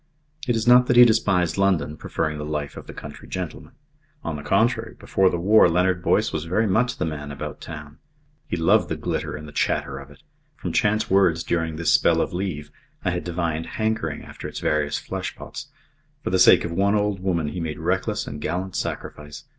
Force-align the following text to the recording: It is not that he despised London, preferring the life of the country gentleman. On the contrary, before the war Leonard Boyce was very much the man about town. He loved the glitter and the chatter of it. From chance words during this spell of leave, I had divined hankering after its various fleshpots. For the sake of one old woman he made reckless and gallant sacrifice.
It 0.47 0.55
is 0.55 0.67
not 0.67 0.87
that 0.87 0.95
he 0.97 1.05
despised 1.05 1.59
London, 1.59 1.95
preferring 1.95 2.39
the 2.39 2.43
life 2.43 2.75
of 2.75 2.87
the 2.87 2.91
country 2.93 3.27
gentleman. 3.27 3.73
On 4.23 4.35
the 4.35 4.41
contrary, 4.41 4.95
before 4.97 5.29
the 5.29 5.37
war 5.37 5.69
Leonard 5.69 6.01
Boyce 6.01 6.33
was 6.33 6.45
very 6.45 6.65
much 6.65 6.97
the 6.97 7.05
man 7.05 7.31
about 7.31 7.61
town. 7.61 7.99
He 8.47 8.57
loved 8.57 8.89
the 8.89 8.95
glitter 8.95 9.35
and 9.35 9.47
the 9.47 9.51
chatter 9.51 9.99
of 9.99 10.09
it. 10.09 10.23
From 10.55 10.73
chance 10.73 11.07
words 11.07 11.43
during 11.43 11.75
this 11.75 11.93
spell 11.93 12.19
of 12.19 12.33
leave, 12.33 12.71
I 13.05 13.11
had 13.11 13.23
divined 13.23 13.67
hankering 13.77 14.23
after 14.23 14.47
its 14.47 14.59
various 14.59 14.97
fleshpots. 14.97 15.67
For 16.23 16.31
the 16.31 16.39
sake 16.39 16.65
of 16.65 16.71
one 16.71 16.95
old 16.95 17.19
woman 17.19 17.49
he 17.49 17.59
made 17.59 17.77
reckless 17.77 18.25
and 18.25 18.41
gallant 18.41 18.75
sacrifice. 18.75 19.43